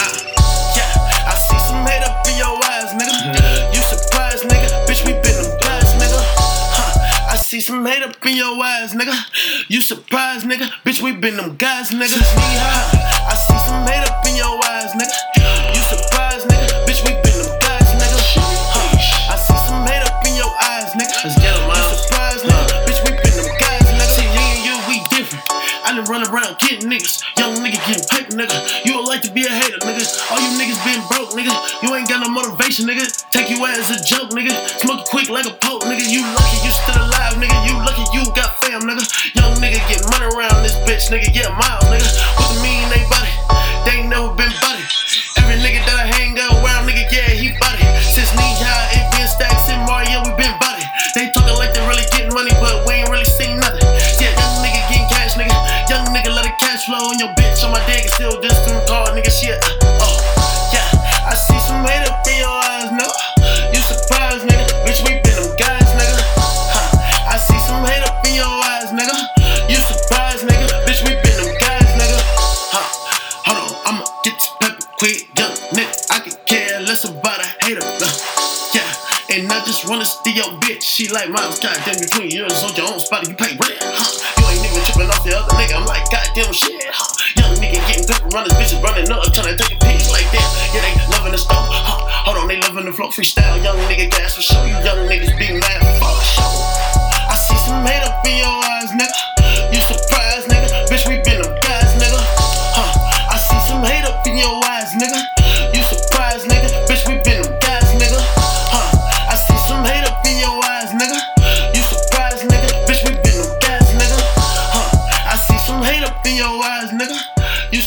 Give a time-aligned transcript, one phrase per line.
[0.00, 3.74] Ah, I, see some hate up in your eyes, nigga.
[3.74, 4.86] You surprised, nigga.
[4.86, 6.18] Bitch, we been them guys, nigga.
[6.18, 9.14] Huh, I see some hate up in your eyes, nigga.
[9.68, 10.68] You surprised, nigga.
[10.84, 12.18] Bitch, we been them guys, nigga.
[12.18, 14.17] Huh, I see some hate up.
[27.18, 27.38] Niggas.
[27.38, 28.86] Young nigga getting paper, nigga.
[28.86, 30.04] You would like to be a hater, nigga.
[30.30, 31.54] All you niggas been broke, nigga.
[31.82, 33.06] You ain't got no motivation, nigga.
[33.30, 34.54] Take you as a joke, nigga.
[34.80, 36.08] Smoke quick like a poke, nigga.
[36.08, 37.56] You lucky you still alive, nigga.
[37.66, 39.04] You lucky you got fam, nigga.
[39.34, 41.34] Young nigga get money around this bitch, nigga.
[41.34, 42.37] Yeah, miles, nigga.
[57.18, 59.30] On your bitch on my dick, still distant card, nigga.
[59.30, 59.58] Shit.
[59.58, 61.26] Uh, oh, yeah.
[61.26, 63.06] I see some hate up in your eyes, no.
[63.74, 64.66] You surprised, nigga.
[64.86, 66.18] Bitch, we been them guys, nigga.
[66.38, 67.34] Huh.
[67.34, 69.18] I see some hate up in your eyes, nigga.
[69.66, 70.68] You surprised, nigga.
[70.86, 72.18] Bitch, we been them guys, nigga.
[72.70, 72.86] Huh.
[73.50, 75.94] Hold on, I'ma get this pepper quick, young nigga.
[76.14, 77.82] I could care less about a hater.
[77.82, 78.06] Uh,
[78.74, 78.86] yeah.
[79.34, 80.82] And I just wanna steal your bitch.
[80.82, 84.06] She like miles, goddamn, between yours on your own spot, you pay rent, huh?
[84.40, 85.76] You ain't even tripping off the other nigga.
[85.76, 87.07] I'm like, goddamn shit, huh?
[88.28, 90.48] Running bitches running up, trying to take a pic like that.
[90.76, 91.96] Yeah, they loving the stove, huh?
[92.28, 93.56] Hold on, they loving the flow freestyle.
[93.64, 94.68] Young nigga gas for sure.
[94.68, 96.60] You young niggas be mad for sure.
[97.24, 99.16] I see some hate up in your eyes, nigga.
[99.72, 100.68] You surprised, nigga?
[100.92, 102.20] Bitch, we been them guys, nigga.
[102.76, 103.32] Huh?
[103.32, 105.24] I see some hate up in your eyes, nigga.
[105.72, 106.68] You surprised, nigga?
[106.84, 108.20] Bitch, we been them guys, nigga.
[108.68, 109.32] Huh?
[109.32, 111.16] I see some hate up in your eyes, nigga.
[111.72, 112.76] You surprised, nigga?
[112.84, 114.20] Bitch, we been them guys, nigga.
[114.76, 115.32] Huh?
[115.32, 116.87] I see some hate up in your eyes,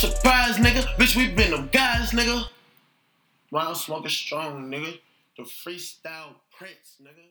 [0.01, 0.83] surprised, nigga?
[0.97, 2.47] Bitch, we been them guys, nigga.
[3.51, 4.97] While smoking strong, nigga.
[5.37, 7.27] The freestyle prince, nigga.